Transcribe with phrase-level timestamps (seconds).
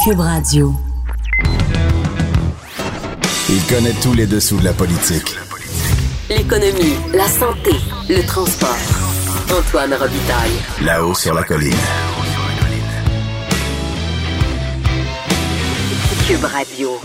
[0.00, 0.74] Cube Radio.
[3.48, 5.36] Il connaît tous les dessous de la politique.
[6.28, 7.70] L'économie, la santé,
[8.08, 8.74] le transport.
[9.56, 10.50] Antoine Robitaille.
[10.84, 11.72] Là-haut sur la colline.
[16.26, 16.98] Cube Radio.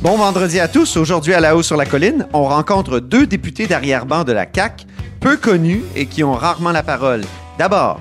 [0.00, 0.96] Bon vendredi à tous.
[0.96, 4.86] Aujourd'hui à La Haut sur la Colline, on rencontre deux députés d'arrière-ban de la CAQ,
[5.20, 7.24] peu connus et qui ont rarement la parole.
[7.58, 8.00] D'abord,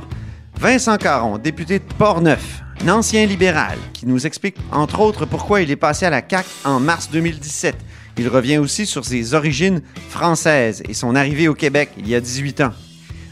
[0.57, 5.71] Vincent Caron, député de Portneuf, un ancien libéral, qui nous explique entre autres pourquoi il
[5.71, 7.75] est passé à la CAQ en mars 2017.
[8.17, 12.21] Il revient aussi sur ses origines françaises et son arrivée au Québec il y a
[12.21, 12.73] 18 ans.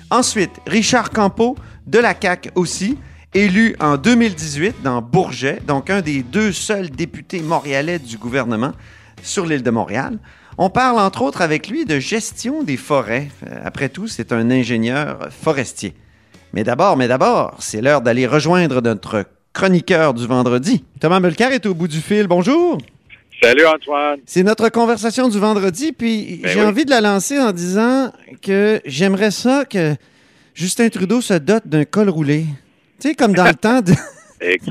[0.10, 1.56] Ensuite, Richard Campeau,
[1.86, 2.98] de la CAQ aussi,
[3.34, 8.72] élu en 2018 dans Bourget, donc un des deux seuls députés montréalais du gouvernement
[9.24, 10.18] sur l'île de Montréal.
[10.58, 13.30] On parle entre autres avec lui de gestion des forêts.
[13.46, 15.94] Euh, Après tout, c'est un ingénieur forestier.
[16.54, 19.26] Mais d'abord, mais d'abord, c'est l'heure d'aller rejoindre notre
[19.58, 20.84] chroniqueur du vendredi.
[21.00, 22.28] Thomas Mulcair est au bout du fil.
[22.28, 22.78] Bonjour.
[23.42, 24.20] Salut Antoine.
[24.28, 26.66] C'est notre conversation du vendredi, puis Ben j'ai oui.
[26.68, 28.12] envie de la lancer en disant
[28.44, 29.96] que j'aimerais ça que
[30.54, 32.46] Justin Trudeau se dote d'un col roulé.
[33.00, 33.94] Tu sais, comme dans le temps de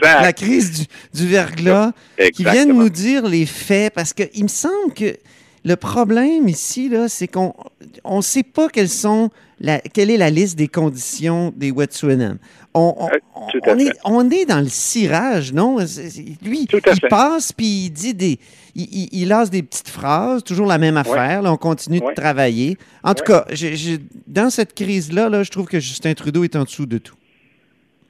[0.02, 0.70] la crise
[1.12, 1.90] du, du verglas,
[2.32, 5.16] qui viennent nous dire les faits, parce qu'il me semble que
[5.64, 7.54] le problème ici, là, c'est qu'on
[8.04, 12.36] on sait pas quelles sont la, quelle est la liste des conditions des Wet'suwet'en.
[12.78, 13.18] On, on, Euh,
[13.52, 13.84] tout à on fait.
[13.86, 15.78] est, on est dans le cirage, non?
[16.44, 17.08] Lui, Tout à il fait.
[17.08, 18.38] passe puis il dit des.
[18.74, 21.40] Il, il- il lance des petites phrases, toujours la même affaire.
[21.42, 22.10] là, on continue Ouais.
[22.10, 22.76] de travailler.
[23.02, 23.40] En tout Ouais.
[23.46, 23.46] cas,
[24.26, 27.14] dans cette crise-là, là, je trouve que Justin Trudeau est en dessous de tout.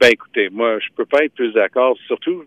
[0.01, 2.43] Ben écoutez, moi, je peux pas être plus d'accord, surtout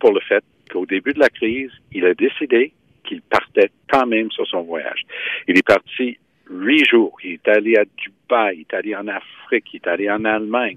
[0.00, 2.72] pour le fait qu'au début de la crise, il a décidé
[3.04, 5.02] qu'il partait quand même sur son voyage.
[5.48, 6.18] Il est parti
[6.50, 7.16] huit jours.
[7.24, 10.76] Il est allé à Dubaï, il est allé en Afrique, il est allé en Allemagne.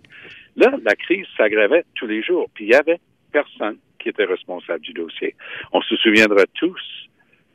[0.56, 3.00] Là, la crise s'aggravait tous les jours, puis il y avait
[3.32, 5.36] personne qui était responsable du dossier.
[5.74, 6.80] On se souviendra tous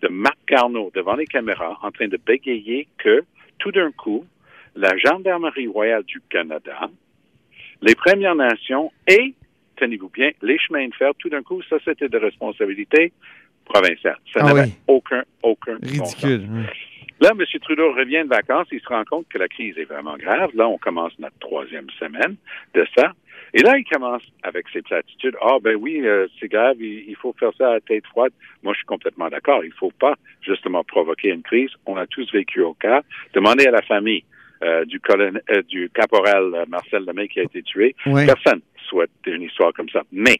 [0.02, 3.22] de Marc Garneau devant les caméras en train de bégayer que
[3.58, 4.26] tout d'un coup,
[4.74, 6.90] la Gendarmerie royale du Canada,
[7.82, 9.34] les Premières Nations et,
[9.76, 13.12] tenez-vous bien, les chemins de fer, tout d'un coup, ça, c'était de responsabilité
[13.64, 14.16] provinciale.
[14.32, 14.74] Ça Ah n'avait oui.
[14.86, 16.14] aucun, aucun bon sens.
[16.24, 16.48] Ridicule.
[17.20, 17.44] Là, M.
[17.60, 20.50] Trudeau revient de vacances, il se rend compte que la crise est vraiment grave.
[20.54, 22.36] Là, on commence notre troisième semaine
[22.74, 23.12] de ça.
[23.52, 25.36] Et là, il commence avec ses platitudes.
[25.42, 28.32] Ah, ben oui, euh, c'est grave, il, il faut faire ça à tête froide.
[28.62, 29.64] Moi, je suis complètement d'accord.
[29.64, 31.70] Il faut pas, justement, provoquer une crise.
[31.84, 33.02] On a tous vécu au cas.
[33.34, 34.24] Demandez à la famille
[34.62, 37.96] euh, du, colonel, euh, du caporal euh, Marcel Lemay qui a été tué.
[38.04, 38.26] Ouais.
[38.26, 40.02] Personne souhaite une histoire comme ça.
[40.12, 40.36] Mais,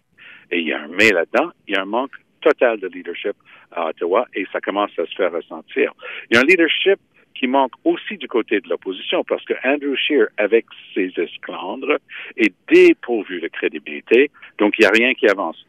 [0.51, 3.37] et il y a un mais là-dedans, il y a un manque total de leadership
[3.73, 5.93] à Ottawa et ça commence à se faire ressentir.
[6.31, 6.99] Il y a un leadership
[7.35, 11.99] qui manque aussi du côté de l'opposition parce que Andrew Scheer, avec ses esclandres,
[12.37, 15.65] est dépourvu de crédibilité, donc il n'y a rien qui avance.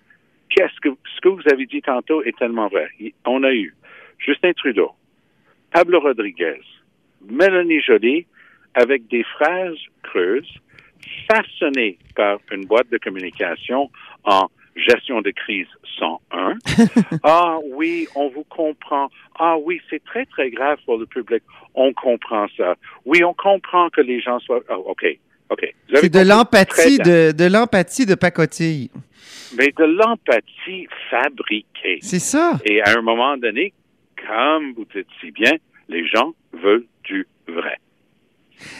[0.49, 2.89] Qu'est-ce que ce que vous avez dit tantôt est tellement vrai.
[3.25, 3.73] On a eu
[4.19, 4.91] Justin Trudeau,
[5.71, 6.61] Pablo Rodriguez,
[7.29, 8.25] Mélanie Joly,
[8.73, 10.51] avec des phrases creuses,
[11.31, 13.89] façonnées par une boîte de communication
[14.23, 15.67] en gestion de crise
[15.99, 16.57] 101.
[17.23, 19.09] ah oui, on vous comprend.
[19.39, 21.43] Ah oui, c'est très, très grave pour le public.
[21.75, 22.75] On comprend ça.
[23.05, 24.61] Oui, on comprend que les gens soient...
[24.69, 25.05] Ah, OK,
[25.49, 25.73] OK.
[25.93, 28.89] C'est de l'empathie de, de l'empathie de pacotille.
[29.57, 31.99] Mais de l'empathie fabriquée.
[32.01, 32.59] C'est ça.
[32.65, 33.73] Et à un moment donné,
[34.27, 35.51] comme vous dites si bien,
[35.89, 37.77] les gens veulent du vrai.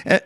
[0.06, 0.22] A-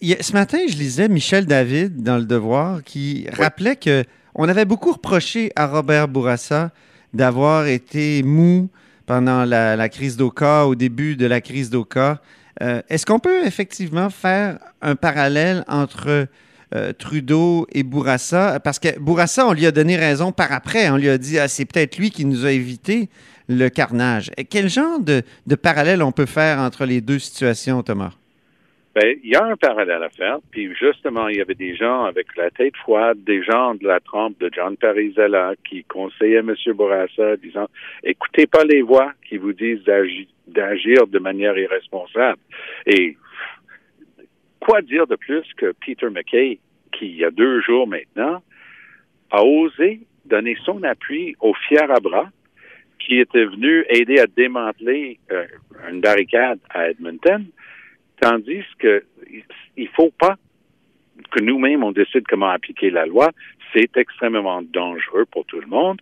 [0.00, 4.04] ce matin, je lisais Michel David dans Le Devoir qui rappelait que
[4.34, 6.70] on avait beaucoup reproché à Robert Bourassa
[7.12, 8.68] d'avoir été mou
[9.06, 12.20] pendant la, crise d'Oka, au début de la crise d'Oka.
[12.62, 16.26] Euh, Est-ce qu'on peut effectivement faire un parallèle entre
[16.74, 18.60] euh, Trudeau et Bourassa?
[18.60, 20.90] Parce que Bourassa, on lui a donné raison par après.
[20.90, 23.08] On lui a dit, ah, c'est peut-être lui qui nous a évité
[23.48, 24.30] le carnage.
[24.36, 28.12] Et Quel genre de, de parallèle on peut faire entre les deux situations, Thomas?
[28.98, 30.38] Ben, il y a un parallèle à faire.
[30.50, 34.00] Puis justement, il y avait des gens avec la tête froide, des gens de la
[34.00, 36.56] trempe de John Parizella qui conseillaient M.
[36.74, 37.68] Bourassa, disant
[38.02, 42.40] écoutez pas les voix qui vous disent d'agi- d'agir de manière irresponsable.
[42.86, 43.16] Et
[44.58, 46.58] quoi dire de plus que Peter McKay,
[46.90, 48.42] qui il y a deux jours maintenant,
[49.30, 52.30] a osé donner son appui au fier à bras
[52.98, 55.46] qui était venu aider à démanteler euh,
[55.88, 57.46] une barricade à Edmonton,
[58.20, 59.02] tandis que
[59.76, 60.36] il faut pas
[61.30, 63.30] que nous-mêmes on décide comment appliquer la loi.
[63.72, 66.00] C'est extrêmement dangereux pour tout le monde.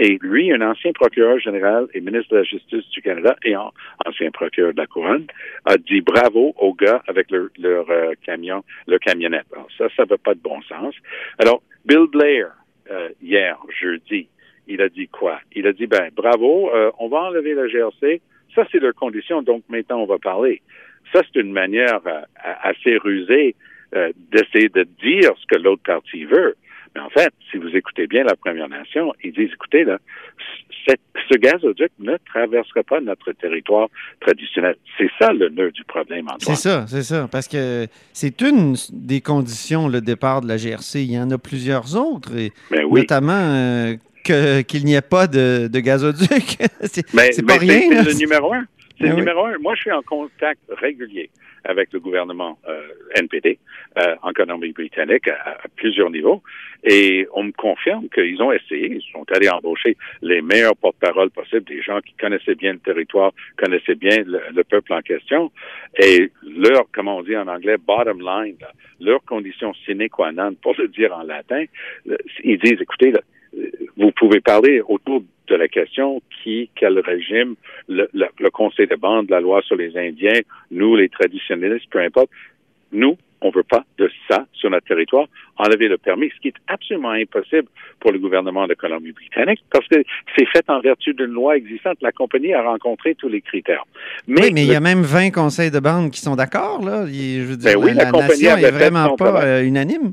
[0.00, 3.72] Et lui, un ancien procureur général et ministre de la Justice du Canada et en-
[4.04, 5.26] ancien procureur de la Couronne,
[5.66, 7.86] a dit bravo aux gars avec leur, leur
[8.26, 9.46] camion, leur camionnette.
[9.52, 10.94] Alors ça, ça va pas de bon sens.
[11.38, 12.48] Alors, Bill Blair,
[12.90, 14.26] euh, hier, jeudi,
[14.66, 15.38] il a dit quoi?
[15.54, 18.20] Il a dit, ben, bravo, euh, on va enlever la GRC.
[18.54, 20.60] Ça, c'est leur condition, donc maintenant, on va parler.
[21.12, 22.22] Ça, c'est une manière euh,
[22.62, 23.54] assez rusée
[24.32, 26.56] d'essayer de dire ce que l'autre partie veut.
[26.96, 29.98] Mais en fait, si vous écoutez bien la Première Nation, ils disent, écoutez, là,
[30.86, 33.88] ce gazoduc ne traversera pas notre territoire
[34.20, 34.76] traditionnel.
[34.98, 36.56] C'est ça le nœud du problème, Antoine.
[36.56, 37.28] C'est ça, c'est ça.
[37.30, 41.02] Parce que c'est une des conditions, le départ de la GRC.
[41.02, 45.68] Il y en a plusieurs autres, et ben notamment euh, qu'il n'y ait pas de,
[45.72, 46.58] gazoduc.
[46.82, 48.02] c'est pas rien.
[48.02, 48.66] C'est le numéro un.
[49.04, 49.58] C'est ben le numéro un.
[49.58, 51.28] Moi, je suis en contact régulier
[51.64, 53.58] avec le gouvernement euh, NPD
[53.98, 56.42] euh, en Colombie-Britannique à, plusieurs niveaux.
[56.84, 61.64] Et on me confirme qu'ils ont essayé, ils sont allés embaucher les meilleurs porte-parole possibles,
[61.64, 65.50] des gens qui connaissaient bien le territoire, connaissaient bien le, peuple en question.
[65.98, 68.56] Et leur, comment on dit en anglais, bottom line,
[69.00, 71.64] leur condition sine qua non, pour le dire en latin,
[72.42, 73.12] ils disent, écoutez,
[73.96, 77.54] vous pouvez parler autour de la question qui, quel régime,
[77.88, 82.30] le, le, Conseil de bande, la loi sur les Indiens, nous, les traditionnalistes, peu importe,
[82.92, 85.26] nous, on veut pas de ça sur notre territoire,
[85.58, 87.68] enlever le permis, ce qui est absolument impossible
[88.00, 90.02] pour le gouvernement de Colombie-Britannique, parce que
[90.36, 91.98] c'est fait en vertu d'une loi existante.
[92.00, 93.84] La compagnie a rencontré tous les critères.
[94.26, 97.06] Mais oui, mais il y a même 20 conseils de bande qui sont d'accord, là.
[97.06, 100.12] Je veux dire, ben la, compagnie nation est vraiment pas euh, unanime.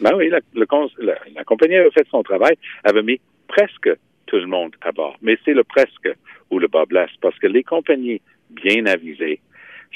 [0.00, 3.90] Ben oui, la, la compagnie avait fait son travail, avait mis presque
[4.32, 5.16] tout le monde à bord.
[5.20, 6.08] Mais c'est le presque
[6.50, 9.40] où le bas blesse, parce que les compagnies bien avisées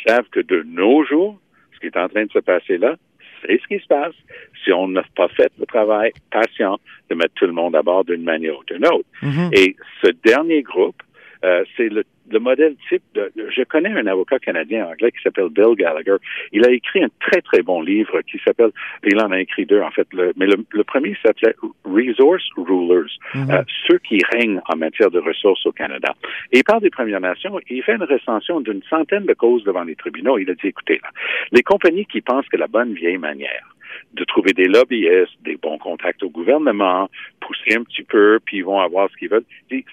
[0.07, 1.39] savent que de nos jours,
[1.75, 2.97] ce qui est en train de se passer là,
[3.43, 4.15] c'est ce qui se passe
[4.63, 6.79] si on n'a pas fait le travail patient
[7.09, 9.09] de mettre tout le monde à bord d'une manière ou d'une autre.
[9.23, 9.59] Mm-hmm.
[9.59, 11.03] Et ce dernier groupe,
[11.45, 15.49] euh, c'est le le modèle type de, je connais un avocat canadien anglais qui s'appelle
[15.49, 16.17] Bill Gallagher.
[16.53, 18.71] Il a écrit un très très bon livre qui s'appelle,
[19.05, 21.55] il en a écrit deux en fait, le, mais le, premier s'appelait
[21.85, 23.51] Resource Rulers, mhm.
[23.51, 26.15] euh, ceux qui règnent en matière de ressources au Canada.
[26.53, 27.59] Et il parle des Premières Nations.
[27.69, 30.39] Il fait une recension d'une centaine de causes devant les tribunaux.
[30.39, 31.11] Il a dit, écoutez, là,
[31.53, 33.76] les compagnies qui pensent que la bonne vieille manière
[34.17, 37.09] de trouver des lobbyistes, des bons contacts au gouvernement,
[37.41, 39.45] pousser un petit peu, puis ils vont avoir ce qu'ils veulent.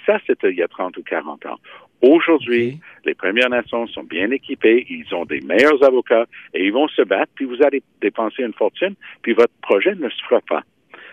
[0.05, 1.59] Ça, c'était il y a 30 ou 40 ans.
[2.01, 6.87] Aujourd'hui, les Premières Nations sont bien équipées, ils ont des meilleurs avocats et ils vont
[6.89, 10.63] se battre, puis vous allez dépenser une fortune, puis votre projet ne se fera pas.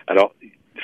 [0.07, 0.33] Alors,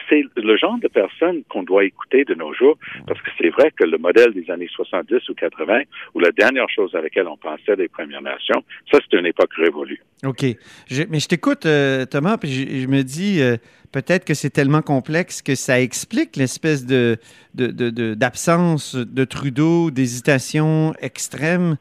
[0.09, 3.71] c'est le genre de personnes qu'on doit écouter de nos jours, parce que c'est vrai
[3.71, 5.81] que le modèle des années 70 ou 80,
[6.13, 9.53] ou la dernière chose à laquelle on pensait des Premières Nations, ça, c'est une époque
[9.55, 10.01] révolue.
[10.25, 10.43] OK.
[11.09, 12.49] mais je t'écoute, euh, Thomas, puis
[12.81, 13.57] je, me dis, euh,
[13.91, 16.85] peut-être que c'est tellement complexe que ça explique l'espèce
[17.55, 21.77] d'absence de Trudeau, d'hésitation extrême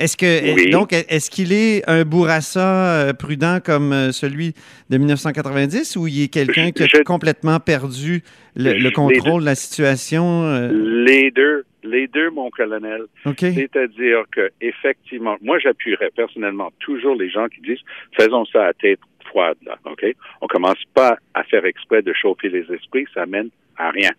[0.00, 4.54] est-ce que donc est-ce qu'il est un bourrassa euh, prudent comme euh, celui
[4.88, 8.22] de 1990 ou il est quelqu'un qui a complètement perdu
[8.56, 10.44] le, contrôle de la situation?
[10.44, 10.70] Euh?
[11.04, 13.02] Les deux, les deux, mon colonel.
[13.24, 17.84] C'est-à-dire que effectivement, moi j'appuierais personnellement toujours les gens qui disent
[18.18, 20.06] faisons ça à tête froide là, ok?
[20.40, 24.12] On commence pas à faire exprès de chauffer les esprits, ça mène à rien.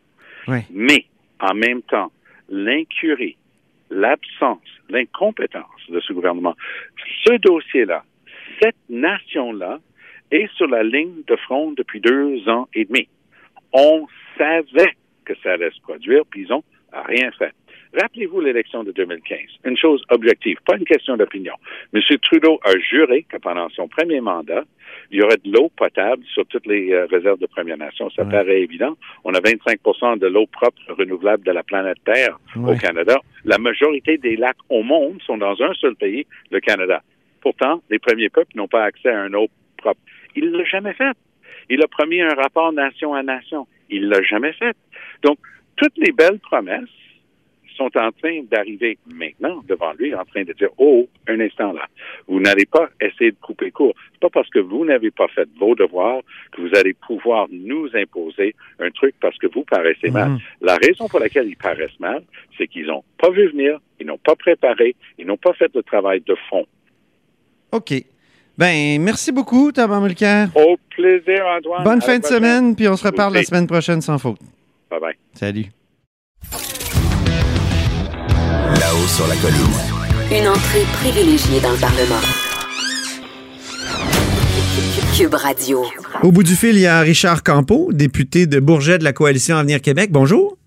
[0.72, 1.06] Mais
[1.40, 2.12] en même temps,
[2.50, 3.38] l'incurie
[3.92, 4.60] l'absence,
[4.90, 6.56] l'incompétence de ce gouvernement.
[7.26, 8.04] Ce dossier-là,
[8.62, 9.80] cette nation-là
[10.32, 13.08] est sur la ligne de front depuis deux ans et demi.
[13.74, 17.54] On savait que ça allait se produire, puis ils n'ont rien fait.
[17.94, 19.40] Rappelez-vous l'élection de 2015.
[19.66, 21.54] Une chose objective, pas une question d'opinion.
[21.94, 22.02] M.
[22.22, 24.64] Trudeau a juré que pendant son premier mandat,
[25.12, 28.10] il y aurait de l'eau potable sur toutes les euh, réserves de Première Nation.
[28.12, 28.96] Ça paraît évident.
[29.26, 33.18] On a 25 de l'eau propre renouvelable de la planète Terre au Canada.
[33.44, 37.02] La majorité des lacs au monde sont dans un seul pays, le Canada.
[37.42, 40.00] Pourtant, les premiers peuples n'ont pas accès à un eau propre.
[40.36, 41.16] Il ne l'a jamais fait.
[41.70, 43.68] Il a promis un rapport nation à nation.
[43.90, 44.76] Il ne l'a jamais fait.
[45.24, 45.40] Donc,
[45.76, 46.88] toutes les belles promesses
[47.90, 51.88] sont en train d'arriver maintenant devant lui, en train de dire Oh, un instant là,
[52.28, 53.94] vous n'allez pas essayer de couper court.
[54.14, 56.22] C'est pas parce que vous n'avez pas fait vos devoirs
[56.52, 60.32] que vous allez pouvoir nous imposer un truc parce que vous paraissez mal.
[60.32, 60.40] Mhm.
[60.62, 62.24] La raison pour laquelle ils paraissent mal,
[62.58, 65.82] c'est qu'ils n'ont pas vu venir, ils n'ont pas préparé, ils n'ont pas fait de
[65.82, 66.66] travail de fond.
[67.72, 67.94] OK.
[68.58, 70.50] Ben, merci beaucoup, Thomas Mulcair.
[70.56, 71.84] Au plaisir, Antoine.
[71.84, 74.40] Bonne fin de semaine, puis on se reparle la semaine prochaine sans faute.
[74.90, 75.16] Bye bye.
[75.34, 75.66] Salut.
[78.80, 79.58] Là-haut sur la colline.
[80.32, 82.22] Une entrée privilégiée dans le Parlement.
[85.18, 85.84] Cube Radio.
[86.24, 89.58] Au bout du fil, il y a Richard Campeau, député de Bourget de la Coalition
[89.58, 90.10] Avenir Québec.
[90.12, 90.58] Bonjour.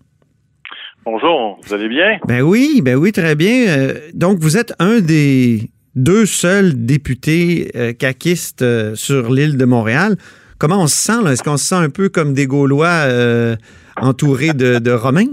[1.04, 2.18] Bonjour, vous allez bien?
[2.26, 3.66] Ben oui, ben oui, très bien.
[3.68, 9.64] Euh, donc, vous êtes un des deux seuls députés euh, caquistes euh, sur l'île de
[9.64, 10.16] Montréal.
[10.58, 11.23] comment on se sent?
[11.23, 11.32] là?
[11.32, 13.56] Est-ce qu'on se sent un peu comme des Gaulois euh,
[14.00, 15.28] entourés de, de Romains?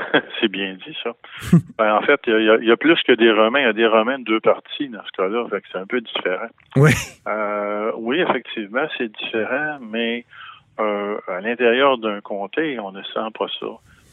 [0.40, 1.12] C'est bien dit, ça.
[1.78, 3.60] Ben, en fait, il y, a- il y a plus que des Romains.
[3.60, 5.46] Il y a des Romains de deux parties dans ce cas-là.
[5.72, 6.48] C'est un peu différent.
[6.76, 6.90] Oui.
[7.26, 10.24] Euh, oui, effectivement, c'est différent, mais
[10.78, 13.66] euh, à l'intérieur d'un comté, on ne sent pas ça.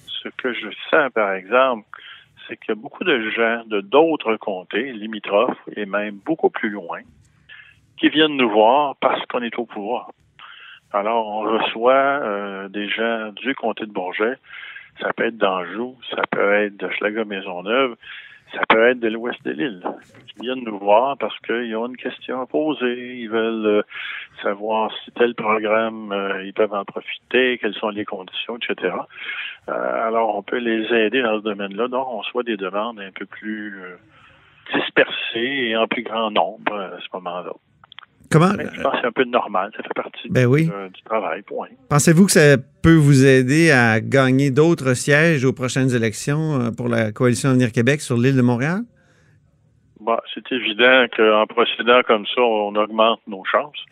[0.07, 1.85] Ce que je sens, par exemple,
[2.47, 6.69] c'est qu'il y a beaucoup de gens de d'autres comtés, limitrophes, et même beaucoup plus
[6.69, 6.99] loin,
[7.97, 10.11] qui viennent nous voir parce qu'on est au pouvoir.
[10.93, 14.37] Alors, on reçoit euh, des gens du comté de Bourget,
[14.99, 17.95] ça peut être d'Anjou, ça peut être de Schlager-Maisonneuve,
[18.53, 19.83] ça peut être de l'ouest de l'île.
[20.37, 23.19] Ils viennent nous voir parce qu'ils ont une question à poser.
[23.19, 23.81] Ils veulent euh,
[24.41, 28.95] savoir si tel programme, euh, ils peuvent en profiter, quelles sont les conditions, etc.
[29.67, 31.87] Euh, alors, on peut les aider dans ce domaine-là.
[31.89, 33.81] Donc, on reçoit des demandes un peu plus
[34.73, 37.53] dispersées et en plus grand nombre à ce moment-là.
[38.31, 38.51] Comment?
[38.57, 39.71] Mais je pense que c'est un peu normal.
[39.75, 40.65] Ça fait partie Ben oui.
[40.65, 41.69] du travail, point.
[41.89, 46.89] Pensez-vous que ça peut vous aider à gagner d'autres sièges aux prochaines élections euh, pour
[46.89, 48.81] la Coalition Avenir Québec sur l'île de Montréal?
[49.99, 53.83] Bon, c'est évident qu'en procédant comme ça, on augmente nos chances.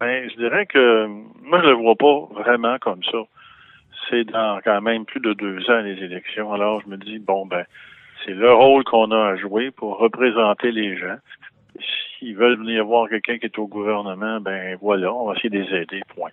[0.00, 3.18] Mais je dirais que moi, je le vois pas vraiment comme ça.
[4.10, 6.52] C'est dans quand même plus de deux ans les élections.
[6.52, 7.64] Alors, je me dis, bon, ben,
[8.24, 11.16] c'est le rôle qu'on a à jouer pour représenter les gens.
[12.24, 15.58] S'ils veulent venir voir quelqu'un qui est au gouvernement, ben voilà, on va essayer de
[15.58, 16.30] les aider, point.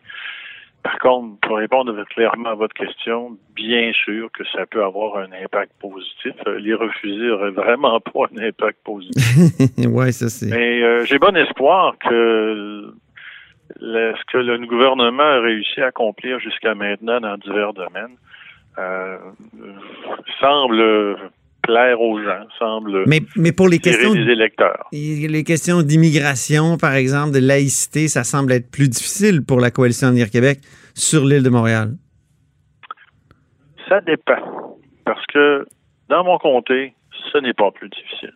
[0.84, 5.32] Par contre, pour répondre clairement à votre question, bien sûr que ça peut avoir un
[5.44, 6.34] impact positif.
[6.48, 9.68] Euh, Les refuser aurait vraiment pas un impact positif.
[9.78, 10.48] oui, ça c'est.
[10.50, 12.94] Mais euh, j'ai bon espoir que
[13.80, 18.16] le- ce que le gouvernement a réussi à accomplir jusqu'à maintenant dans divers domaines
[18.80, 19.18] euh,
[20.40, 21.18] semble
[21.72, 24.88] plaire aux gens, semble Mais, mais pour les questions, des électeurs.
[24.92, 30.10] les questions d'immigration, par exemple, de laïcité, ça semble être plus difficile pour la Coalition
[30.10, 30.60] Avenir Québec
[30.94, 31.92] sur l'île de Montréal.
[33.88, 34.78] Ça dépend.
[35.06, 35.66] Parce que
[36.10, 36.94] dans mon comté,
[37.32, 38.34] ce n'est pas plus difficile.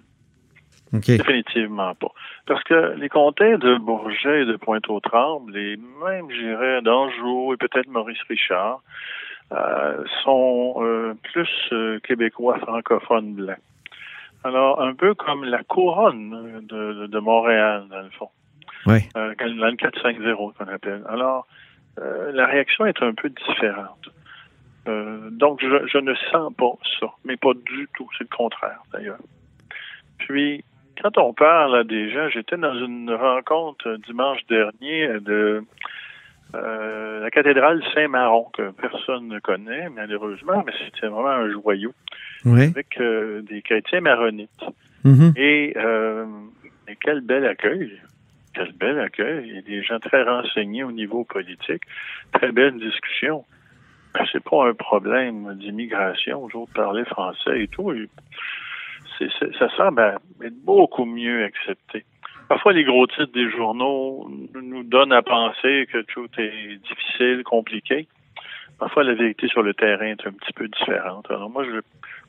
[0.94, 1.08] OK.
[1.08, 2.12] Définitivement pas.
[2.48, 7.58] Parce que les comtés de Bourget et de Pointe-aux-Trembles, et même, je dirais, d'Anjou et
[7.58, 8.82] peut-être Maurice Richard,
[10.24, 13.60] sont euh, plus euh, québécois francophones blancs.
[14.44, 18.30] Alors, un peu comme la couronne de, Montréal, dans le fond.
[18.86, 19.00] Oui.
[19.18, 21.04] Euh, dans le 450 qu'on appelle.
[21.10, 21.48] Alors,
[22.00, 24.10] euh, la réaction est un peu différente.
[24.88, 28.08] Euh, donc, je, je ne sens pas ça, mais pas du tout.
[28.18, 29.18] C'est le contraire, d'ailleurs.
[30.20, 30.64] Puis,
[31.02, 35.64] quand on parle à des gens, j'étais dans une rencontre euh, dimanche dernier euh, de
[36.54, 41.94] euh, la cathédrale Saint-Maron, que personne ne connaît, malheureusement, mais c'était vraiment un joyau,
[42.46, 42.64] Oui.
[42.64, 44.64] avec euh, des chrétiens maronites.
[45.04, 45.34] Mhm.
[45.36, 46.26] Et, euh,
[46.88, 48.00] et quel bel accueil.
[48.54, 49.48] Quel bel accueil.
[49.48, 51.84] Il y a des gens très renseignés au niveau politique.
[52.32, 53.44] Très belle discussion.
[54.14, 56.44] Ben, c'est pas un problème d'immigration.
[56.46, 57.92] Autres parlaient français et tout.
[57.92, 58.08] Et
[59.60, 62.06] ça semble être beaucoup mieux accepté.
[62.48, 68.08] Parfois, les gros titres des journaux nous donnent à penser que tout est difficile, compliqué.
[68.78, 71.26] Parfois, la vérité sur le terrain est un petit peu différente.
[71.30, 71.82] Alors, moi, je n'ai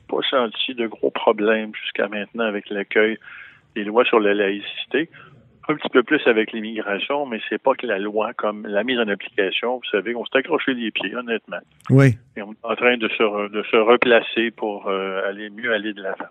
[0.07, 3.17] pas senti de gros problèmes jusqu'à maintenant avec l'accueil
[3.75, 5.09] des lois sur la laïcité.
[5.69, 8.97] Un petit peu plus avec l'immigration, mais c'est pas que la loi comme la mise
[8.99, 9.75] en application.
[9.75, 11.59] Vous savez, on s'est accroché les pieds, honnêtement.
[11.89, 12.17] Oui.
[12.37, 15.73] Et on est en train de se, re- de se replacer pour euh, aller mieux
[15.73, 16.29] aller de l'avant.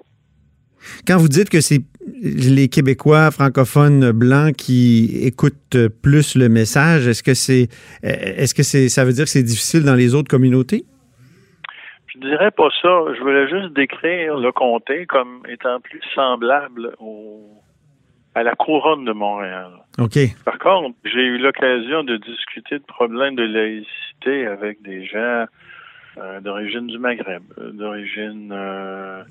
[1.06, 1.80] Quand vous dites que c'est
[2.22, 7.68] les Québécois francophones blancs qui écoutent plus le message, est-ce que c'est
[8.02, 10.84] est-ce que c'est ça veut dire que c'est difficile dans les autres communautés?
[12.14, 13.04] Je dirais pas ça.
[13.14, 17.42] Je voulais juste décrire le comté comme étant plus semblable au,
[18.34, 19.70] à la couronne de Montréal.
[19.98, 20.18] OK.
[20.44, 25.46] Par contre, j'ai eu l'occasion de discuter de problèmes de laïcité avec des gens
[26.18, 28.50] euh, d'origine du Maghreb, euh, d'origine...
[28.52, 29.22] Euh,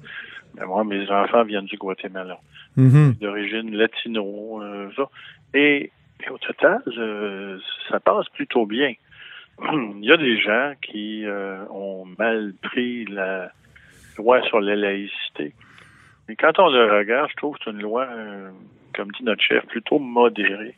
[0.55, 2.37] ben, moi, mes enfants viennent du Guatemala,
[2.77, 3.13] Mhm.
[3.21, 5.09] d'origine latino, euh, ça.
[5.53, 5.91] Et,
[6.25, 7.57] et au total, euh,
[7.89, 8.93] ça passe plutôt bien.
[9.61, 13.51] Il y a des gens qui euh, ont mal pris la
[14.17, 15.53] loi sur la laïcité.
[16.29, 18.07] Et quand on le regarde, je trouve que c'est une loi,
[18.95, 20.75] comme dit notre chef, plutôt modérée.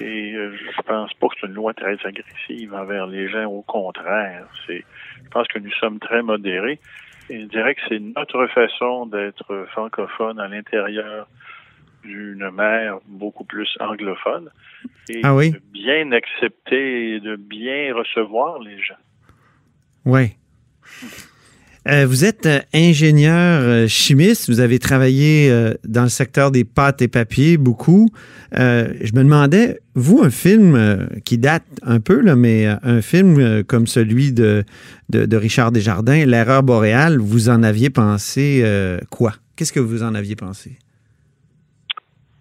[0.00, 3.44] Et je pense pas que c'est une loi très agressive envers les gens.
[3.44, 4.84] Au contraire, c'est,
[5.24, 6.80] je pense que nous sommes très modérés.
[7.40, 11.26] Je dirais que c'est notre façon d'être francophone à l'intérieur
[12.04, 14.50] d'une mer beaucoup plus anglophone
[15.08, 15.52] et Ah oui?
[15.52, 18.94] de bien accepter et de bien recevoir les gens.
[20.04, 20.36] Oui.
[21.88, 25.50] Euh, vous êtes euh, ingénieur euh, chimiste, vous avez travaillé
[25.84, 28.08] dans le secteur des pâtes et papiers beaucoup.
[28.52, 33.86] je me demandais, vous, un film qui date un peu, là, mais un film comme
[33.86, 34.64] celui de,
[35.10, 38.64] de, Richard Desjardins, L'erreur boréale, vous en aviez pensé
[39.10, 39.34] quoi?
[39.56, 40.78] Qu'est-ce que vous en aviez pensé?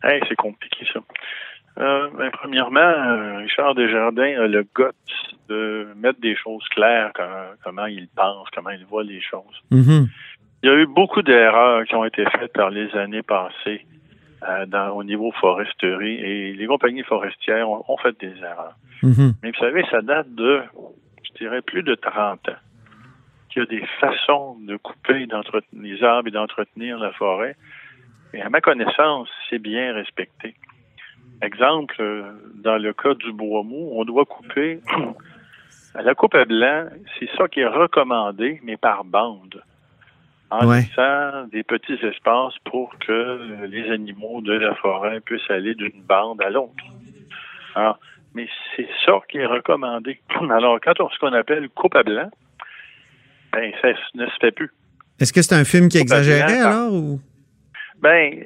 [0.03, 0.99] c'est compliqué ça.
[1.77, 4.91] Ben, premièrement, Richard Desjardins a le goût
[5.49, 7.11] de mettre des choses claires,
[7.63, 9.63] comment, il pense, comment il voit les choses.
[9.71, 10.07] Mm-hmm.
[10.63, 13.85] Il y a eu beaucoup d'erreurs qui ont été faites par les années passées
[14.47, 18.75] euh, au niveau foresterie et les compagnies forestières ont, fait des erreurs.
[19.01, 19.33] Mm-hmm.
[19.41, 20.61] Mais vous savez, ça date de,
[21.23, 22.53] je dirais, plus de 30 ans
[23.49, 25.27] qu'il y a des façons de couper
[25.73, 27.55] les arbres et d'entretenir la forêt.
[28.33, 30.55] Et à ma connaissance, c'est bien respecté.
[31.41, 32.23] Exemple, euh,
[32.55, 34.79] dans le cas du bois mou, on doit couper
[35.95, 36.85] La coupe à blanc,
[37.19, 39.61] c'est ça qui est recommandé, mais par bande.
[40.49, 46.01] En laissant des petits espaces pour que les animaux de la forêt puissent aller d'une
[46.01, 46.83] bande à l'autre.
[47.75, 47.99] Alors,
[48.33, 50.19] mais c'est ça qui est recommandé.
[50.49, 52.29] Alors, quand on ce qu'on appelle coupe à blanc,
[53.53, 54.71] ben, ça ne se fait plus.
[55.19, 57.19] Est-ce que c'est un film qui exagérait alors ou?
[58.01, 58.43] Ben,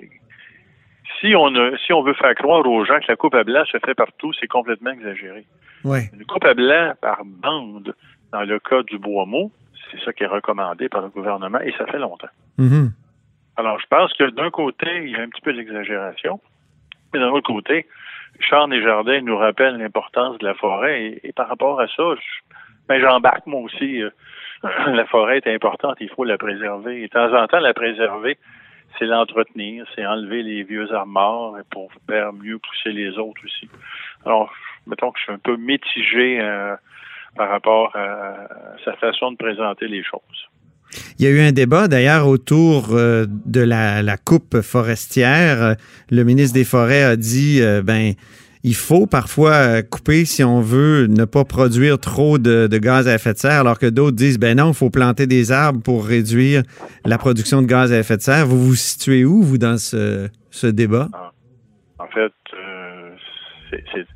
[1.25, 3.63] si on a, si on veut faire croire aux gens que la coupe à blanc
[3.65, 5.46] se fait partout, c'est complètement exagéré.
[5.84, 7.96] Une coupe à blanc par bande,
[8.32, 9.51] dans le cas du bois mou,
[9.91, 12.29] c'est ça qui est recommandé par le gouvernement et ça fait longtemps.
[12.60, 12.89] Mm-hmm.
[13.58, 16.39] Alors, je pense que d'un côté, il y a un petit peu d'exagération,
[17.13, 17.88] mais d'un autre côté,
[18.39, 22.03] Charles et Jardin nous rappellent l'importance de la forêt et, par rapport à ça,
[22.89, 24.01] ben, j'embarque moi aussi.
[24.01, 24.10] Euh,
[24.88, 27.03] la forêt est importante, il faut la préserver.
[27.03, 28.38] Et de temps en temps, la préserver,
[28.98, 33.70] c'est l'entretenir, c'est enlever les vieux armoires pour faire mieux pousser les autres aussi.
[34.25, 34.51] Alors,
[34.88, 36.75] mettons que je suis un peu mitigé euh,
[37.36, 38.48] par rapport à,
[38.84, 40.22] sa façon de présenter les choses.
[41.20, 45.75] Il y a eu un débat d'ailleurs autour euh, de la, coupe forestière.
[46.10, 48.13] Le ministre des Forêts a dit ben
[48.65, 53.34] il faut parfois couper si on veut ne pas produire trop de, gaz à effet
[53.34, 56.63] de serre, alors que d'autres disent ben non, il faut planter des arbres pour réduire
[57.06, 58.47] la production de gaz à effet de serre.
[58.47, 60.30] Vous vous situez où, vous, dans ce,
[60.65, 61.10] débat?
[61.13, 61.32] Ah.
[61.99, 63.12] En fait, euh,
[63.69, 64.08] c'est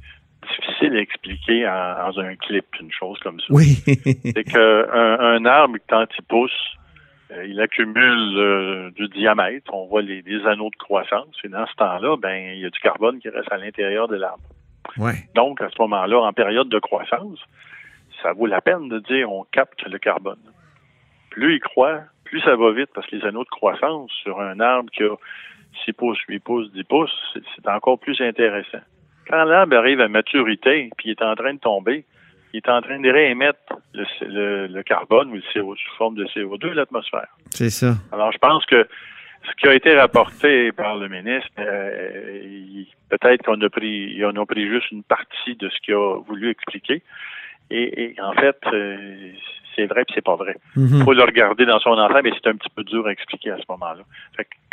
[0.47, 3.45] difficile à expliquer dans un clip, une chose comme ça.
[3.51, 3.77] Oui.
[3.85, 6.78] c'est qu'un un arbre, quand il pousse, euh,
[7.45, 9.73] il accumule euh, du diamètre.
[9.73, 11.35] On voit les, anneaux de croissance.
[11.43, 14.15] Et dans ce temps-là, ben, il y a du carbone qui reste à l'intérieur de
[14.15, 14.43] l'arbre.
[14.97, 15.13] Ouais.
[15.35, 17.39] Donc, à ce moment-là, en période de croissance,
[18.21, 20.39] ça vaut la peine de dire on capte le carbone.
[21.29, 24.59] Plus il croit, plus ça va vite parce que les anneaux de croissance sur un
[24.59, 25.15] arbre qui a
[25.85, 28.79] 6 pouces, 8 pouces, 10 pouces, c'est encore plus intéressant.
[29.27, 32.05] Quand l'arbre arrive à maturité, puis il est en train de tomber,
[32.53, 33.59] il est en train de réémettre
[33.93, 37.27] le, carbone ou le CO sous forme de CO2 de l'atmosphère.
[37.51, 37.95] C'est ça.
[38.11, 38.87] Alors, je pense que
[39.47, 44.45] ce qui a été rapporté par le ministre, euh, peut-être qu'on a pris, on a
[44.45, 47.03] pris juste une partie de ce qu'il a voulu expliquer.
[47.71, 49.31] Et, en fait, euh,
[49.75, 50.55] c'est vrai puis c'est pas vrai.
[50.75, 51.03] Il mhm.
[51.03, 53.57] faut le regarder dans son ensemble, mais c'est un petit peu dur à expliquer à
[53.57, 54.01] ce moment-là.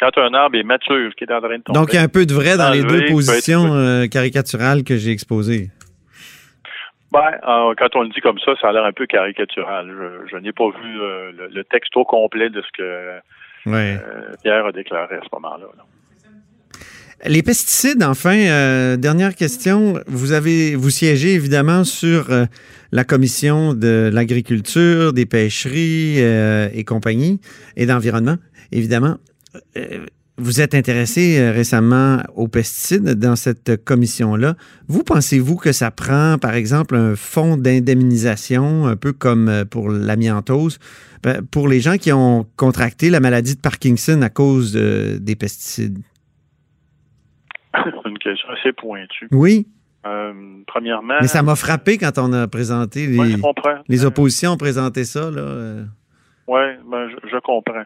[0.01, 1.79] quand un arbre est mature, qui est en train de tomber...
[1.79, 4.97] Donc, il y a un peu de vrai dans les deux positions euh, caricaturales que
[4.97, 5.69] j'ai exposées.
[7.13, 9.91] Ben, euh, quand on le dit comme ça, ça a l'air un peu caricatural.
[10.31, 13.21] Je, n'ai pas vu euh, le, texte au complet de ce que
[13.69, 15.67] euh, Pierre a déclaré à ce moment-là.
[17.25, 19.95] Les pesticides, enfin, dernière question.
[20.07, 22.27] Vous avez, vous siégez évidemment sur
[22.93, 27.41] la commission de l'agriculture, des pêcheries et compagnie,
[27.77, 28.37] et d'environnement,
[28.71, 29.17] évidemment.
[30.39, 34.55] Vous êtes intéressé euh, récemment aux pesticides dans cette commission-là.
[34.87, 39.89] Vous pensez-vous que ça prend, par exemple, un fonds d'indemnisation, un peu comme euh, pour
[39.89, 40.79] l'amiantose,
[41.23, 45.99] ben, pour les gens qui ont contracté la maladie de Parkinson à cause des pesticides?
[47.73, 49.29] C'est une question assez pointue.
[49.33, 49.67] Oui.
[50.07, 50.33] Euh,
[50.67, 51.17] premièrement.
[51.21, 53.37] Mais ça m'a frappé quand on a présenté les,
[53.89, 55.31] les oppositions ont présenté ça.
[55.31, 57.85] Oui, ben, je comprends.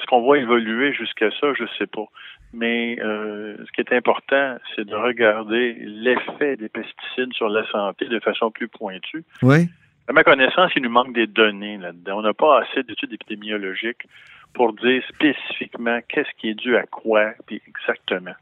[0.00, 2.06] Ce qu'on voit évoluer jusqu'à ça, je ne sais pas.
[2.52, 8.06] Mais euh, ce qui est important, c'est de regarder l'effet des pesticides sur la santé
[8.06, 9.24] de façon plus pointue.
[9.42, 9.68] Oui.
[10.08, 12.18] À ma connaissance, il nous manque des données là-dedans.
[12.18, 14.06] On n'a pas assez d'études épidémiologiques
[14.52, 18.34] pour dire spécifiquement qu'est-ce qui est dû à quoi, puis exactement.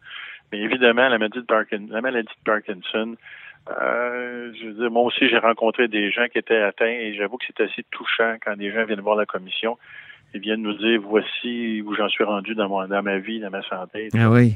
[0.51, 3.15] Mais évidemment, la maladie de, Parkinson, la maladie de Parkinson,
[3.71, 7.37] euh, je veux dire, moi aussi, j'ai rencontré des gens qui étaient atteints et j'avoue
[7.37, 9.79] que c'est assez touchant quand des gens viennent voir la commission
[10.35, 13.51] ils viennent nous dire voici où j'en suis rendu dans, mon, dans ma vie, dans
[13.51, 14.09] ma santé.
[14.19, 14.55] Ah oui.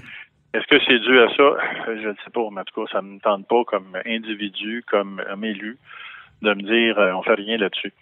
[0.53, 1.57] Est-ce que c'est dû à ça?
[1.89, 4.85] Je ne sais pas, mais en tout cas, ça ne me tente pas comme individu,
[4.89, 5.79] comme homme élu,
[6.43, 7.93] de me dire euh, on fait rien là-dessus.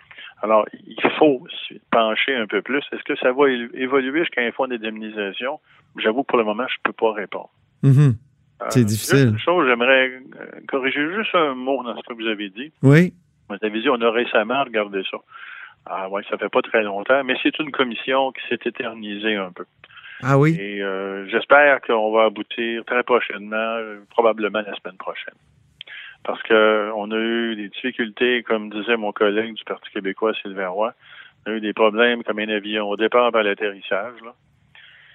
[0.42, 2.82] Alors, il faut se pencher un peu plus.
[2.92, 5.60] Est-ce que ça va évoluer jusqu'à un fonds d'indemnisation?
[5.98, 7.50] J'avoue, pour le moment, je ne peux pas répondre.
[7.84, 8.16] Mhm.
[8.70, 9.28] C'est Euh, difficile.
[9.28, 12.72] Une chose, j'aimerais euh, corriger juste un mot dans ce que vous avez dit.
[12.82, 13.12] Oui.
[13.48, 15.18] Vous avez dit, on a récemment regardé ça.
[15.86, 19.50] Ah ouais, ça fait pas très longtemps, mais c'est une commission qui s'est éternisée un
[19.50, 19.64] peu.
[20.22, 20.56] Ah oui?
[20.58, 25.34] Et euh, j'espère qu'on va aboutir très prochainement, euh, probablement la semaine prochaine.
[26.24, 30.68] Parce que on a eu des difficultés, comme disait mon collègue du Parti québécois, Sylvain
[30.68, 30.94] Roy.
[31.44, 34.14] On a eu des problèmes comme un avion au départ par l'atterrissage.
[34.24, 34.32] là.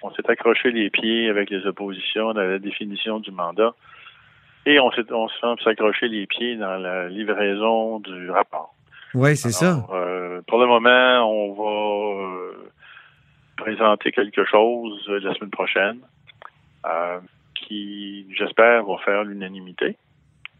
[0.02, 3.74] On s'est accroché les pieds avec les oppositions dans la définition du mandat.
[4.66, 8.74] Et on s'est on s'est s'accrocher les pieds dans la livraison du rapport.
[9.14, 9.86] Oui, c'est ça.
[9.90, 12.70] Euh, pour le moment, on va euh,
[13.56, 16.00] présenter quelque chose euh, la semaine prochaine
[17.54, 19.96] qui, j'espère, va faire l'unanimité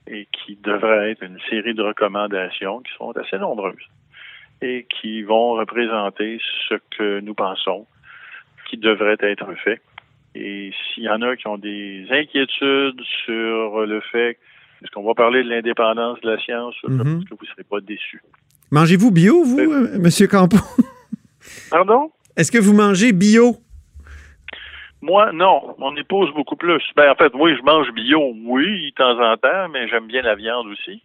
[0.06, 3.76] et qui devrait être une série de recommandations qui sont assez nombreuses
[4.60, 7.86] et qui vont représenter ce que nous pensons
[8.68, 9.80] qui devrait être fait.
[10.34, 14.38] Et s'il y en a qui ont des inquiétudes sur le fait,
[14.82, 16.98] est-ce qu'on va parler de l'indépendance de la science, je Mhm.
[16.98, 18.22] pense que vous ne serez pas déçus?
[18.70, 20.56] Mangez-vous bio, vous, euh, Monsieur Campo?
[21.70, 22.10] Pardon?
[22.36, 23.56] Est-ce que vous mangez bio?
[25.00, 25.74] Moi, non.
[25.78, 26.82] Mon épouse, beaucoup plus.
[26.96, 30.22] Ben, en fait, oui, je mange bio, oui, de temps en temps, mais j'aime bien
[30.22, 31.02] la viande aussi.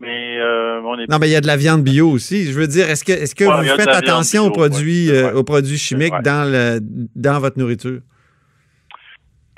[0.00, 1.08] Mais euh, mon épouse...
[1.10, 2.46] Non, mais il y a de la viande bio aussi.
[2.50, 5.16] Je veux dire, est-ce que, est-ce que Ouais, vous faites attention bio, aux produits, ouais,
[5.24, 6.80] euh, aux produits chimiques dans, le,
[7.14, 8.00] dans votre nourriture?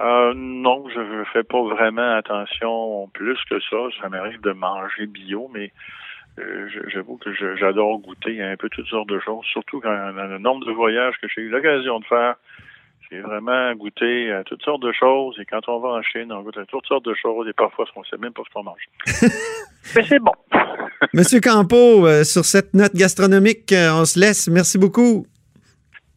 [0.03, 3.77] Euh, non, je ne fais pas vraiment attention plus que ça.
[4.01, 5.73] Ça m'arrive de manger bio, mais
[6.39, 10.13] euh, je- j'avoue que j'adore goûter à un peu toutes sortes de choses, surtout quand
[10.15, 12.35] dans le nombre de voyages que j'ai eu l'occasion de faire.
[13.11, 16.41] J'ai vraiment goûté à toutes sortes de choses et quand on va en Chine, on
[16.43, 18.63] goûte à toutes sortes de choses et parfois on ne sait même pas ce qu'on
[18.65, 18.83] mange.
[19.95, 20.33] mais c'est bon.
[21.13, 24.49] Monsieur Campo, euh, sur cette note gastronomique, euh, on se laisse.
[24.49, 25.27] Merci beaucoup.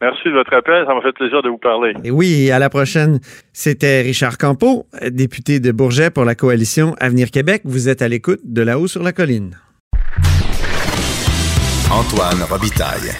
[0.01, 1.93] Merci de votre appel, ça m'a fait plaisir de vous parler.
[2.03, 3.19] Et oui, à la prochaine.
[3.53, 7.61] C'était Richard Campo, euh, député de Bourget pour la coalition Avenir Québec.
[7.63, 9.57] Vous êtes à l'écoute de là-haut sur la colline.
[11.89, 13.11] Antoine Robitaille.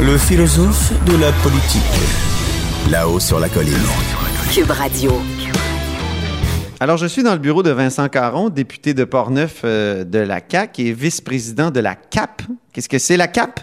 [0.00, 2.90] Le philosophe de la politique.
[2.90, 3.74] Là-haut sur la colline.
[4.52, 5.12] Cube Radio.
[6.80, 10.40] Alors, je suis dans le bureau de Vincent Caron, député de Portneuf euh, de la
[10.46, 12.42] CAQ et vice-président de la CAP.
[12.72, 13.60] Qu'est-ce que c'est la CAP?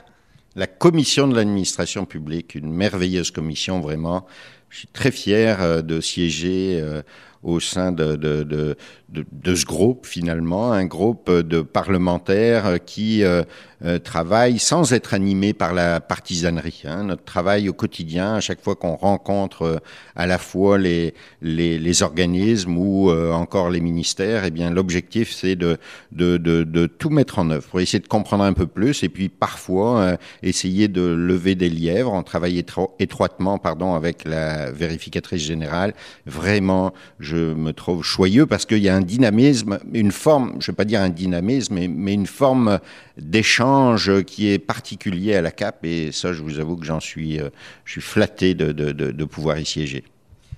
[0.56, 4.26] La commission de l'administration publique, une merveilleuse commission vraiment.
[4.70, 7.02] Je suis très fier euh, de siéger euh,
[7.44, 8.78] au sein de, de, de,
[9.12, 13.44] de, de ce groupe finalement, un groupe de parlementaires euh, qui euh,
[13.84, 16.84] euh, travaillent sans être animés par la partisanerie.
[16.86, 17.04] Hein.
[17.04, 19.78] Notre travail au quotidien, à chaque fois qu'on rencontre euh,
[20.16, 25.32] à la fois les, les, les organismes ou euh, encore les ministères, eh bien l'objectif
[25.32, 25.78] c'est de,
[26.12, 29.10] de, de, de tout mettre en œuvre pour essayer de comprendre un peu plus et
[29.10, 32.14] puis parfois euh, essayer de lever des lièvres.
[32.14, 35.94] On travaille étro- étroitement pardon, avec la vérificatrice générale.
[36.26, 40.74] Vraiment, je me trouve choyeux parce qu'il y a un dynamisme, une forme, je ne
[40.74, 42.80] vais pas dire un dynamisme, mais, une forme
[43.18, 47.40] d'échange qui est particulier à la CAP et ça, je vous avoue que j'en suis,
[47.40, 47.50] euh,
[47.86, 50.04] je suis flatté de pouvoir y siéger.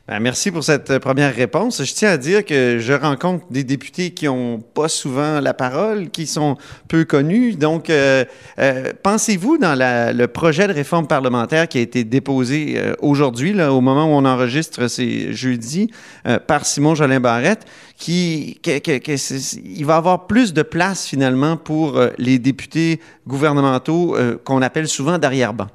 [0.05, 1.81] Ben, merci pour cette euh, première réponse.
[1.81, 6.09] Je tiens à dire que je rencontre des députés qui ont pas souvent la parole,
[6.09, 6.57] qui sont
[6.89, 7.55] peu connus.
[7.55, 8.25] Donc, euh,
[8.59, 13.53] euh, pensez-vous dans la- le projet de réforme parlementaire qui a été déposé euh, aujourd'hui,
[13.53, 15.89] là, au moment où on enregistre, c'est jeudi,
[16.27, 17.63] euh, par Simon Jolin Barrette,
[17.97, 24.61] qui, que- que- il va avoir plus de place finalement pour les députés gouvernementaux qu'on
[24.61, 25.67] appelle souvent d'arrière-ban?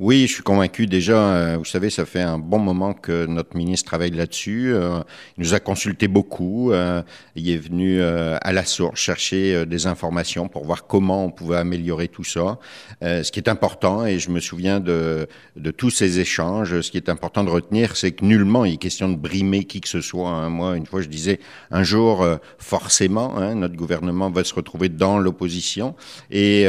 [0.00, 1.16] Oui, je suis convaincu déjà.
[1.36, 4.72] euh, vous savez, ça fait un bon moment que notre ministre travaille là-dessus.
[4.74, 4.98] euh,
[5.38, 6.72] il nous a consulté beaucoup.
[6.72, 7.00] euh,
[7.36, 12.08] il est venu à la source chercher des informations pour voir comment on pouvait améliorer
[12.08, 12.58] tout ça.
[13.02, 15.28] Ce qui est important, et je me souviens de,
[15.76, 19.08] tous ces échanges, ce qui est important de retenir, c'est que nullement il est question
[19.08, 20.28] de brimer qui que ce soit.
[20.30, 20.48] hein.
[20.48, 21.38] Moi, une fois, je disais,
[21.70, 22.26] un jour,
[22.58, 25.94] forcément, hein, notre gouvernement va se retrouver dans l'opposition.
[26.30, 26.66] Et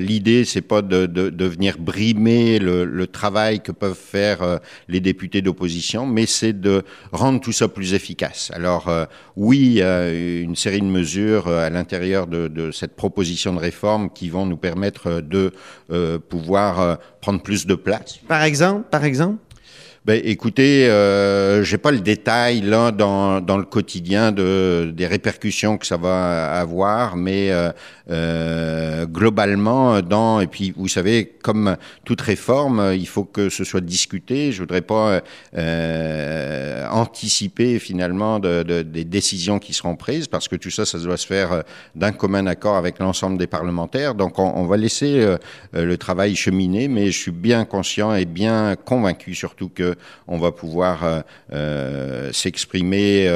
[0.00, 4.56] l'idée, c'est pas de venir brimer le, travail que peuvent faire euh,
[4.88, 8.50] les députés d'opposition, mais c'est de rendre tout ça plus efficace.
[8.54, 9.04] Alors euh,
[9.36, 14.28] oui, une série de mesures euh, à l'intérieur de, de cette proposition de réforme qui
[14.28, 15.52] vont nous permettre de
[16.28, 18.18] pouvoir prendre plus de place.
[18.28, 19.38] Par exemple, par exemple?
[20.04, 25.78] Ben, écoutez, euh, j'ai pas le détail là dans, dans le quotidien de des répercussions
[25.78, 27.70] que ça va avoir, mais euh,
[28.10, 33.80] euh, globalement, dans et puis vous savez, comme toute réforme, il faut que ce soit
[33.80, 34.50] discuté.
[34.50, 35.20] Je voudrais pas
[35.56, 40.98] euh, anticiper finalement de, de, des décisions qui seront prises parce que tout ça, ça
[40.98, 41.62] doit se faire
[41.94, 44.16] d'un commun accord avec l'ensemble des parlementaires.
[44.16, 45.36] Donc, on, on va laisser euh,
[45.72, 49.91] le travail cheminer, mais je suis bien conscient et bien convaincu surtout que
[50.26, 51.20] on va pouvoir euh,
[51.52, 53.26] euh, s'exprimer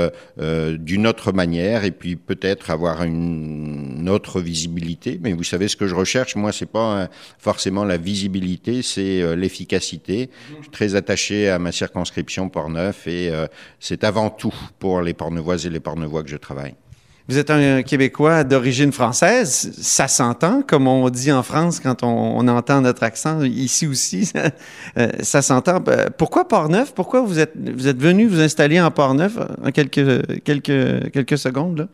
[0.40, 5.18] euh, d'une autre manière et puis peut-être avoir une autre visibilité.
[5.22, 10.30] Mais vous savez ce que je recherche, moi, c'est pas forcément la visibilité, c'est l'efficacité.
[10.48, 13.30] Je suis très attaché à ma circonscription Portneuf et
[13.80, 16.74] c'est avant tout pour les Portneuvoises et les Portneuvois que je travaille.
[17.28, 19.72] Vous êtes un Québécois d'origine française.
[19.80, 23.42] Ça s'entend, comme on dit en France quand on, entend notre accent.
[23.42, 24.50] Ici aussi, ça,
[24.96, 25.82] euh, ça s'entend.
[25.88, 26.94] Euh, pourquoi Port-Neuf?
[26.94, 31.78] Pourquoi vous êtes, vous êtes venu vous installer en Port-Neuf en quelques, quelques, quelques secondes?
[31.78, 31.88] Là?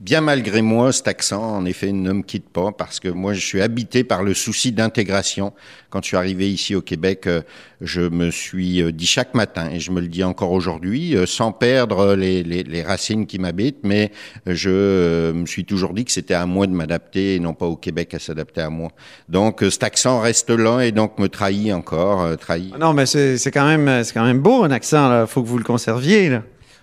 [0.00, 3.44] Bien malgré moi, cet accent, en effet, ne me quitte pas parce que moi, je
[3.44, 5.52] suis habité par le souci d'intégration.
[5.90, 7.42] Quand je suis arrivé ici au Québec, euh,
[7.82, 11.26] je me suis euh, dit chaque matin, et je me le dis encore aujourd'hui, euh,
[11.26, 14.10] sans perdre les, racines qui m'habitent, mais
[14.46, 17.76] je me suis toujours dit que c'était à moi de m'adapter et non pas au
[17.76, 18.88] Québec à s'adapter à moi.
[19.28, 22.74] Donc, cet accent reste là et donc me trahit encore, trahit.
[22.78, 25.10] Non, mais c'est quand même, c'est quand même beau un accent.
[25.10, 26.30] Là, faut que vous le conserviez.
[26.30, 26.42] Là.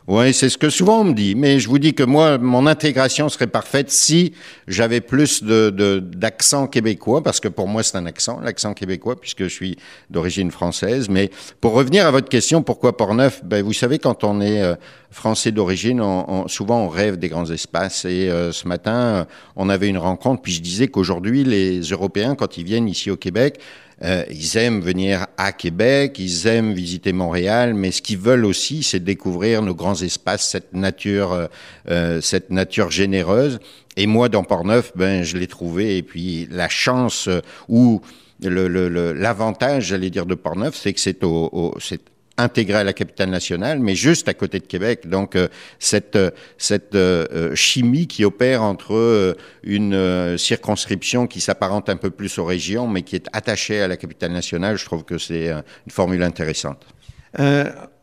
[0.09, 1.35] Oui, c'est ce que souvent on me dit.
[1.35, 4.33] Mais je vous dis que moi, mon intégration serait parfaite si
[4.65, 9.43] j'avais plus de, d'accent québécois, parce que pour moi c'est un accent, l'accent québécois, puisque
[9.43, 9.77] je suis
[10.09, 11.09] d'origine française.
[11.09, 13.43] Mais pour revenir à votre question, pourquoi Portneuf?
[13.43, 14.75] Ben vous savez, quand on est euh,
[15.11, 18.05] français d'origine, on, on, souvent on rêve des grands espaces.
[18.05, 22.57] Et euh, ce matin, on avait une rencontre, puis je disais qu'aujourd'hui, les Européens, quand
[22.57, 23.59] ils viennent ici au Québec,
[24.03, 28.83] euh, ils aiment venir à Québec, ils aiment visiter Montréal, mais ce qu'ils veulent aussi,
[28.83, 31.47] c'est découvrir nos grands espaces, cette nature, euh,
[31.89, 33.59] euh cette nature généreuse.
[33.95, 35.97] Et moi, dans Portneuf, ben, je l'ai trouvé.
[35.97, 38.01] Et puis la chance euh, ou
[38.39, 42.01] l'avantage, le, j'allais dire, de Portneuf, c'est que c'est au, au c'est
[42.37, 45.07] intégré à la capitale nationale, mais juste à côté de Québec.
[45.07, 45.47] Donc euh,
[45.79, 52.37] cette euh, cette euh, chimie qui opère entre une circonscription qui s'apparente un peu plus
[52.37, 55.91] aux régions, mais qui est attachée à la capitale nationale, je trouve que c'est une
[55.91, 56.85] formule intéressante.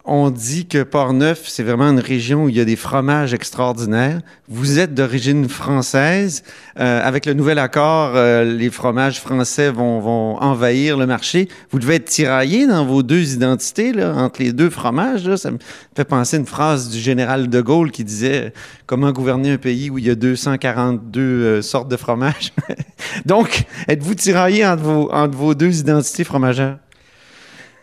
[0.07, 4.21] On dit que Port-Neuf, c'est vraiment une région où il y a des fromages extraordinaires.
[4.51, 6.43] Vous êtes d'origine française.
[6.79, 11.49] Euh, avec le nouvel accord, euh, les fromages français vont, vont, envahir le marché.
[11.71, 15.27] Vous devez être tiraillé dans vos deux identités, là, entre les deux fromages.
[15.27, 15.39] Là.
[15.39, 15.59] Ça me
[15.97, 18.53] fait penser à une phrase du général de Gaulle qui disait
[18.87, 22.53] «Comment gouverner un pays où il y a 242 euh, sortes de fromages?»
[23.25, 26.77] Donc, êtes-vous tiraillé entre vos, entre vos deux identités fromagères?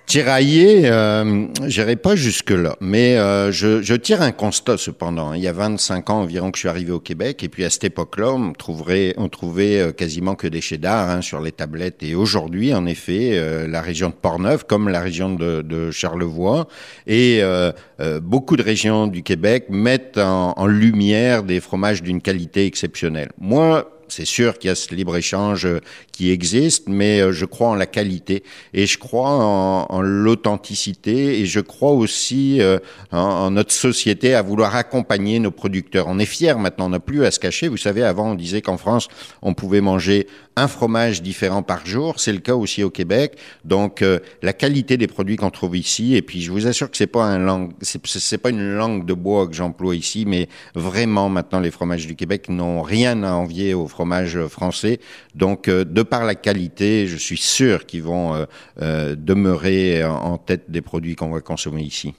[0.05, 5.33] Tiraillé, euh, j'irai pas jusque-là, mais euh, je, je, tire un constat cependant.
[5.33, 7.69] Il y a 25 ans environ que je suis arrivé au Québec, et puis à
[7.69, 12.03] cette époque-là, on trouverait, on trouvait euh, quasiment que des cheddar hein, sur les tablettes.
[12.03, 16.67] Et aujourd'hui, en effet, euh, la région de Portneuf, comme la région de, de Charlevoix,
[17.07, 22.21] et euh, euh, beaucoup de régions du Québec mettent en, en lumière des fromages d'une
[22.21, 23.29] qualité exceptionnelle.
[23.39, 25.79] Moi, c'est sûr qu'il y a ce libre-échange euh,
[26.11, 28.43] qui existe, mais euh, je crois en la qualité
[28.73, 32.77] et je crois en, en l'authenticité et je crois aussi euh,
[33.11, 36.07] en, en, notre société à vouloir accompagner nos producteurs.
[36.07, 37.69] On est fiers maintenant, on n'a plus à se cacher.
[37.69, 39.07] Vous savez, avant, on disait qu'en France,
[39.41, 42.19] on pouvait manger un fromage différent par jour.
[42.19, 43.37] C'est le cas aussi au Québec.
[43.63, 44.03] Donc,
[44.41, 47.23] la qualité des produits qu'on trouve ici, et puis je vous assure que c'est pas
[47.23, 52.05] un c'est pas une langue de bois que j'emploie ici, mais vraiment maintenant les fromages
[52.05, 54.00] du Québec n'ont rien à envier aux fromages
[54.49, 54.99] français.
[55.35, 58.45] Donc, euh, de par la qualité, je suis sûr qu'ils vont euh,
[58.81, 62.13] euh demeurer en tête des produits qu'on va consommer ici.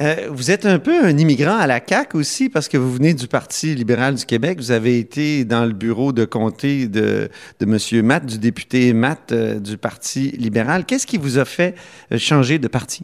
[0.00, 3.14] Euh, vous êtes un peu un immigrant à la CAQ aussi parce que vous venez
[3.14, 4.58] du Parti libéral du Québec.
[4.58, 7.28] Vous avez été dans le bureau de comté de,
[7.58, 8.06] de M.
[8.06, 10.84] Matt, du député Matt euh, du Parti libéral.
[10.84, 11.74] Qu'est-ce qui vous a fait
[12.16, 13.02] changer de parti?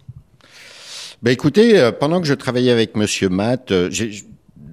[1.23, 3.07] Ben écoutez, pendant que je travaillais avec M.
[3.31, 4.25] Matt, j'ai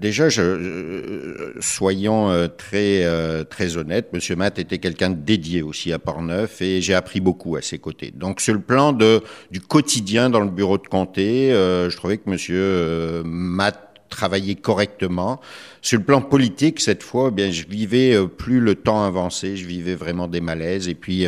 [0.01, 5.93] déjà, je, soyons euh, très euh, très honnêtes, Monsieur Matt était quelqu'un de dédié aussi
[5.93, 8.11] à Portneuf et j'ai appris beaucoup à ses côtés.
[8.13, 12.17] Donc sur le plan de du quotidien dans le bureau de comté, euh, je trouvais
[12.17, 15.39] que Monsieur Matt travaillait correctement.
[15.81, 19.65] Sur le plan politique, cette fois, eh bien, je vivais plus le temps avancé, je
[19.65, 20.89] vivais vraiment des malaises.
[20.89, 21.25] Et puis,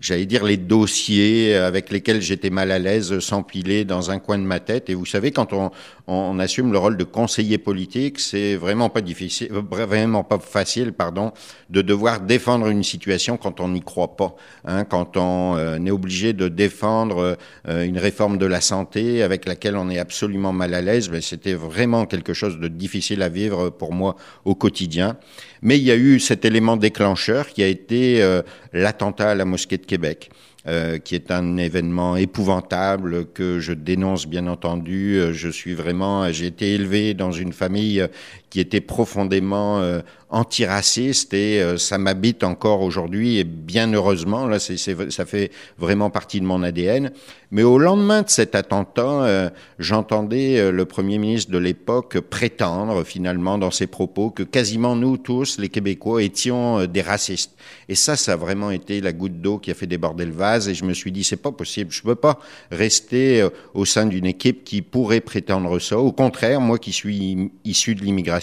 [0.00, 4.44] j'allais dire, les dossiers avec lesquels j'étais mal à l'aise s'empiler dans un coin de
[4.44, 4.90] ma tête.
[4.90, 5.70] Et vous savez, quand on,
[6.08, 11.32] on assume le rôle de conseiller politique, c'est vraiment pas difficile, vraiment pas facile, pardon,
[11.68, 14.34] de devoir défendre une situation quand on n'y croit pas,
[14.64, 17.36] hein, quand on euh, est obligé de défendre
[17.68, 21.10] euh, une réforme de la santé avec laquelle on est absolument mal à l'aise.
[21.10, 25.18] Mais c'était vraiment quelque chose de difficile à vivre pour moi au quotidien.
[25.60, 29.44] Mais il y a eu cet élément déclencheur qui a été euh, l'attentat à la
[29.44, 30.30] mosquée de Québec.
[30.66, 35.16] Euh, qui est un événement épouvantable que je dénonce bien entendu.
[35.16, 38.06] Euh, je suis vraiment, j'ai été élevé dans une famille
[38.50, 44.58] qui était profondément euh, antiraciste et euh, ça m'habite encore aujourd'hui et bien heureusement là
[44.58, 47.12] ça fait vraiment partie de mon ADN
[47.50, 53.04] mais au lendemain de cet attentat euh, j'entendais euh, le premier ministre de l'époque prétendre
[53.04, 57.52] finalement dans ses propos que quasiment nous tous les Québécois étions des racistes.
[57.88, 60.68] Et ça ça a vraiment été la goutte d'eau qui a fait déborder le vase
[60.68, 62.38] et je me suis dit c'est pas possible je peux pas
[62.70, 65.98] rester au sein d'une équipe qui pourrait prétendre ça.
[65.98, 68.37] Au contraire moi qui suis issu de l'immigration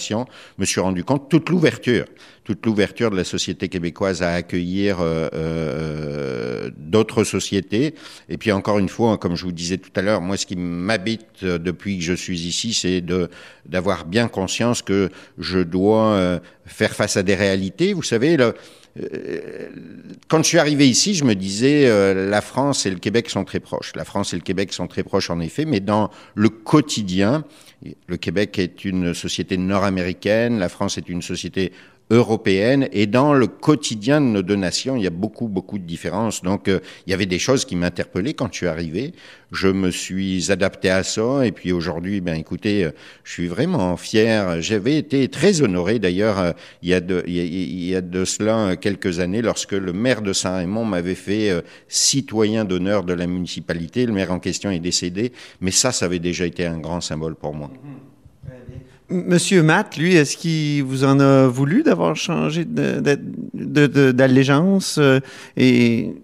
[0.58, 2.06] me suis rendu compte toute l'ouverture,
[2.44, 7.96] toute l'ouverture de la société québécoise à accueillir euh, euh, d'autres sociétés.
[8.30, 10.56] Et puis encore une fois, comme je vous disais tout à l'heure, moi ce qui
[10.56, 13.30] m'habite depuis que je suis ici, c'est de
[13.66, 17.94] d'avoir bien conscience que je dois euh, faire face à des réalités.
[17.94, 18.54] Vous savez, là,
[20.28, 23.60] quand je suis arrivé ici, je me disais, la France et le Québec sont très
[23.60, 23.92] proches.
[23.96, 27.44] La France et le Québec sont très proches, en effet, mais dans le quotidien,
[28.08, 31.74] le Québec est une société nord-américaine, la France est une société
[32.12, 35.84] européenne et dans le quotidien de nos deux nations, il y a beaucoup, beaucoup de
[35.84, 36.44] différences.
[36.44, 39.14] Donc, euh, il y avait des choses qui m'interpellaient quand je suis arrivé.
[39.52, 42.92] Je me suis adapté à ça et puis aujourd'hui, ben écoutez, euh,
[43.24, 44.62] je suis vraiment fier.
[44.62, 46.52] J'avais été très honoré d'ailleurs euh,
[46.84, 50.34] il, y a de, il, y a de cela quelques années lorsque le maire de
[50.34, 51.52] Saint-Raymond m'avait fait
[51.88, 54.06] citoyen d'honneur de la municipalité.
[54.06, 57.36] Le maire en question est décédé, mais ça, ça avait déjà été un grand symbole
[57.36, 57.72] pour moi.
[59.10, 62.66] Monsieur Matt, lui, est-ce qu'il vous en a voulu d'avoir changé
[63.54, 65.20] d'allégeance euh,
[65.58, 66.16] et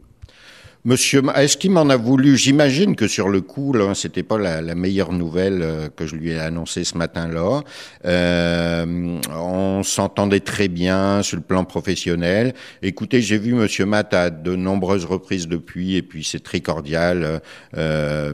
[0.83, 2.37] Monsieur, est-ce qu'il m'en a voulu?
[2.37, 6.31] J'imagine que sur le coup, là, c'était pas la, meilleure nouvelle euh, que je lui
[6.31, 7.61] ai annoncée ce matin-là.
[8.05, 12.55] Euh, on s'entendait très bien sur le plan professionnel.
[12.81, 17.41] Écoutez, j'ai vu Monsieur Matt à de nombreuses reprises depuis, et puis c'est très cordial.
[17.77, 18.33] Euh,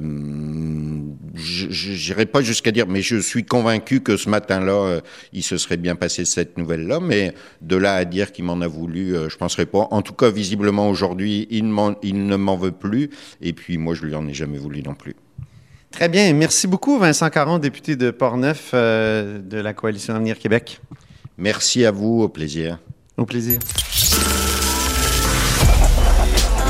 [1.36, 5.02] J'irai pas jusqu'à dire, mais je suis convaincu que ce matin-là, euh,
[5.34, 7.00] il se serait bien passé cette nouvelle-là.
[7.00, 9.88] Mais de là à dire qu'il m'en a voulu, euh, je penserais pas.
[9.92, 11.72] En tout cas, visiblement aujourd'hui, il,
[12.04, 13.10] il ne m'en veut plus.
[13.42, 15.16] Et puis moi, je lui en ai jamais voulu non plus.
[15.92, 16.34] Très bien.
[16.34, 20.82] Merci beaucoup, Vincent Caron, député de Portneuf euh, de la Coalition Avenir Québec.
[21.38, 22.22] Merci à vous.
[22.22, 22.80] Au plaisir.
[23.18, 23.60] Au plaisir.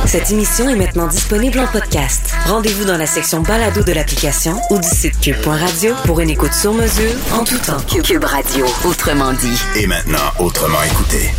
[0.08, 2.34] Cette émission est maintenant disponible en podcast.
[2.46, 6.74] Rendez-vous dans la section balado de l'application ou du site cube.radio pour une écoute sur
[6.74, 7.82] mesure en tout temps.
[8.02, 9.62] Cube Radio, autrement dit.
[9.76, 11.30] Et maintenant, autrement écouté.